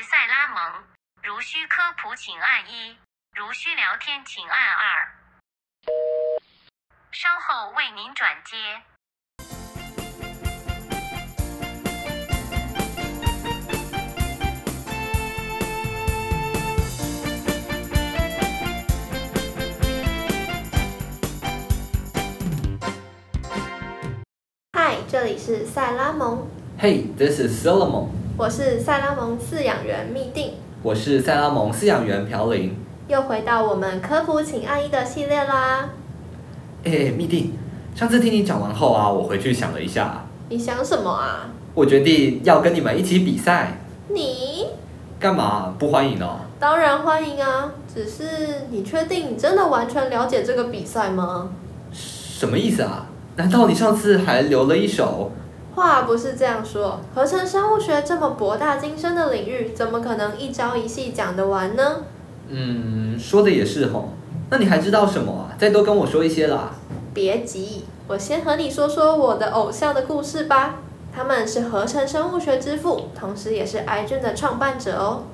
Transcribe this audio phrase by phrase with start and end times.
[0.00, 0.82] 是塞拉蒙。
[1.22, 2.96] 如需科普，请按一；
[3.36, 5.12] 如需聊天，请按二。
[7.12, 8.56] 稍后为您转接。
[24.72, 26.48] 嗨，这里是塞拉蒙
[26.80, 28.08] ，Hey, this is Solomon。
[28.40, 32.74] 我是塞拉蒙饲养员密定，我是塞拉蒙饲养员朴林。
[33.06, 35.90] 又回到我们科普请按一的系列啦。
[36.84, 37.52] 哎，密定，
[37.94, 41.50] 上次听你讲完后啊，我回去想了一下，你想什么啊？
[41.74, 43.76] 我决定要跟你们一起比赛。
[44.08, 44.68] 你
[45.18, 45.74] 干嘛？
[45.78, 46.40] 不欢迎哦？
[46.58, 48.24] 当然欢迎啊，只是
[48.70, 51.50] 你确定你真的完全了解这个比赛吗？
[51.92, 53.04] 什么意思啊？
[53.36, 55.30] 难道你上次还留了一手？
[55.74, 61.98] 话不是这样说，合成生物学这么博大精深的领域，怎么可能一朝一夕讲得完呢？
[62.48, 64.10] 嗯，说的也是吼。
[64.50, 65.54] 那你还知道什么啊？
[65.56, 66.72] 再多跟我说一些啦。
[67.14, 70.76] 别急，我先和你说说我的偶像的故事吧。
[71.14, 75.24] 他们是合成生物学之父，同时也是 iGen 的创办者哦。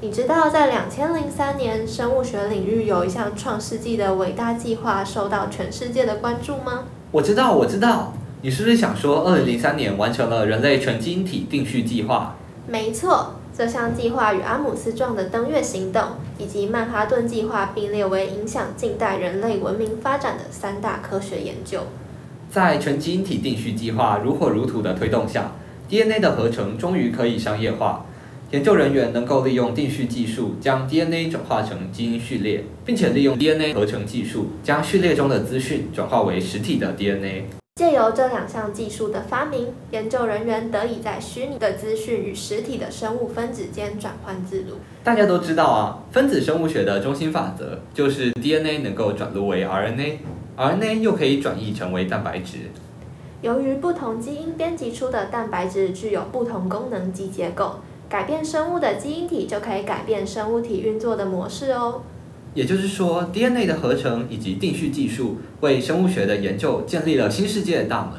[0.00, 6.84] 你知道在两千零三年，生物学领域有一项创世纪的伟大计划受到全世界的关注吗？
[7.10, 8.12] 我知道，我知道。
[8.46, 12.36] 你是不是想说，二零零三年完成了人类全基因体定序计划？
[12.68, 16.00] 没错，这项计划与阿姆斯壮的登月行动
[16.38, 21.80] 以及曼哈顿计划并列为影响近代人类文明发展的三大科学研究。
[22.48, 25.50] 在全基因体定序计划如火如荼的推动下
[25.88, 28.06] ，DNA 的合成终于可以商业化。
[28.52, 37.46] 研究人员能够利用定序技术将 DNA 转化成基因序列，并且利用 DNA 合成技术将序列中的资讯转化为实体的 DNA。
[37.76, 44.76] 借由这两项技术的发明，研究人员得以在虚拟的资讯与实体的生物分子间转换自如。
[45.04, 52.60] 大家都知道啊，分子生物学的中心法则就是 DNA 能够转录为 RNA，RNA 又可以转译成为蛋白质。
[53.42, 62.00] 由于不同基因编辑出的蛋白质具有不同功能及结构，改变生物的基因体就可以改变生物体运作的模式哦。
[62.56, 68.12] 也就是说，DNA 的合成以及定序技术为生物学的研究建立了新世界的大门。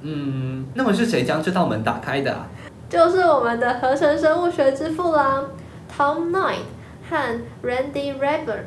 [0.00, 2.48] 嗯，那么是谁将这道门打开的啊？
[2.88, 5.44] 就是我们的合成生物学之父啦
[5.94, 6.62] ，Tom Knight
[7.10, 8.60] 和 Randy Raber。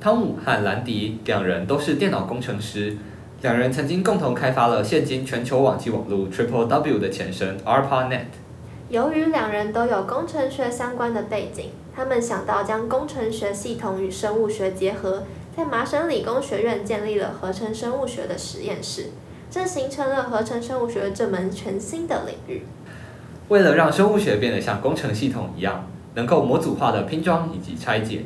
[0.00, 2.96] 汤姆和兰迪两人都是电脑工程师，
[3.42, 8.24] 两人曾经共同开发了现今全球网际网络 Triple W 的前身 ARPANET。
[8.90, 19.10] 由于两人都有工程学相关的背景，他们想到将工程学系统与生物学结合，在麻省理工学院建立了合成生物学的实验室，
[19.50, 22.62] 这形成了合成生物学这门全新的领域。
[23.48, 25.84] 为了让生物学变得像工程系统一样，
[26.14, 28.22] 能够模组化的拼装以及拆解，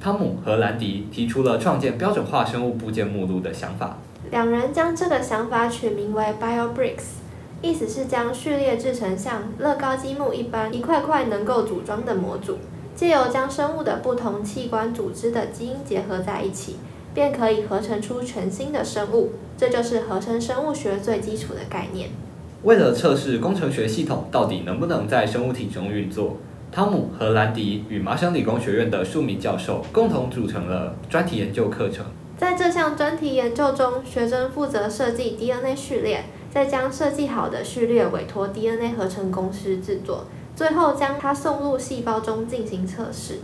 [0.00, 3.98] 汤姆和兰迪提出了创建标准化生物部件目录的想法。
[4.30, 7.27] 两人将这个想法取名为 BioBricks，
[7.60, 12.58] 意思是将序列制成像乐高积木一般一块块能够组装的模组，
[12.94, 16.76] 借由将生物的不同器官组织的基因结合在一起，
[17.12, 19.32] 便可以合成出全新的生物。
[19.56, 22.10] 这就是合成生物学最基础的概念。
[22.62, 26.36] 为了测试工程学系统到底能不能在生物体中运作，
[26.70, 32.06] 汤姆和兰迪与麻省理工学院的数名教授共同组成了专题研究课程。
[32.36, 40.24] 在这项专题研究中，学生负责设计 DNA 序列，再将设计好的序列委托 DNA 合成公司制作，
[40.56, 43.40] 最后将它送入细胞中进行测试。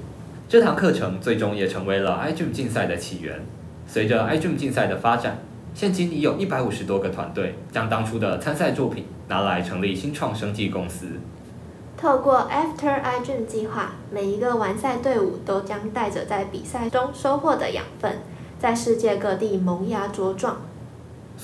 [0.49, 3.45] 这堂课程最终也成为了 iGEM 竞赛的起源。
[3.87, 5.39] 随着 iGEM 竞赛的发展，
[5.75, 11.07] 现今已有一百五十多个团队将当初的参赛作品拿来成立新创生技公司。
[11.97, 18.19] 透过 After iGEM 计划，每一个完赛队伍都将带着在比赛中收获的养分，
[18.59, 20.57] 在世界各地萌芽茁壮。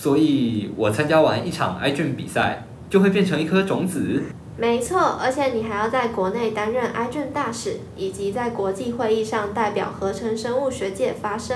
[0.02, 4.22] 所以，我参加完一场 iGEM 比赛，就会变成一颗种子。
[4.56, 11.54] 没错，而且你还要在国内担任 iGen 大使，以及在国际会议上代表合成生物学界发声，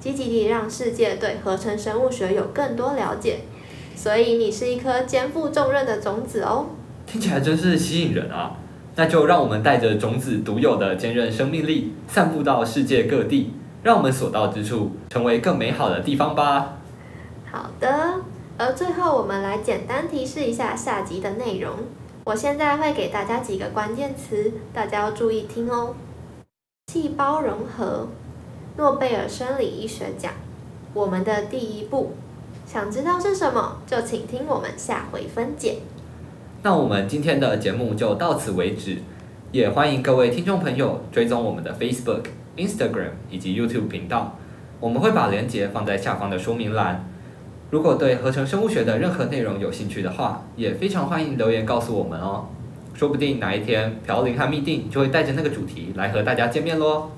[0.00, 3.42] 积极地让世界对合成生物学有更多了解。
[3.94, 6.66] 所以你是一颗肩负重任的种子哦。
[7.06, 8.56] 听起来真是吸引人啊！
[8.96, 13.52] 那就让我们带着种子独有的坚韧生命力，散布到世界各地，
[13.84, 16.75] 让我们所到之处成为更美好的地方吧。
[17.56, 18.20] 好的，
[18.58, 21.72] 而最后我们来简单提示一下下集的内容。
[22.24, 25.94] 我现在会给大家几个关键词，大家要注意听哦。
[26.92, 28.08] 细胞融合，
[28.76, 30.34] 诺贝尔生理医学奖，
[30.92, 32.12] 我们的第一步。
[32.66, 35.78] 想知道是什么，就请听我们下回分解。
[36.62, 38.98] 那我们今天的节目就到此为止。
[39.50, 42.24] 也欢迎各位听众朋友追踪我们的 Facebook、
[42.58, 44.36] Instagram 以及 YouTube 频道，
[44.78, 47.08] 我们会把链接放在下方的说明栏。
[47.68, 52.46] 如果对合成生物学的任何内容有兴趣的话，也非常欢迎留言告诉我们哦。
[52.94, 57.10] 说不定哪一天朴林和密定就会带着那个主题来和大家见面喽。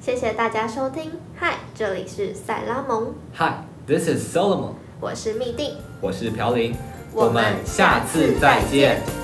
[0.00, 6.74] 谢谢大家收听，嗨，这里是塞拉蒙，Hi，this is Solomon，我是密定，我是朴林，
[7.12, 9.21] 我们下次再见。